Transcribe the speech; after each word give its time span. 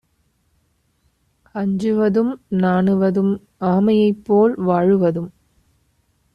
அஞ்சுவதும் 1.55 2.31
நாணுவதும் 2.57 3.33
ஆமையைப்போல் 3.65 4.55
வாழுவதும் 4.61 5.29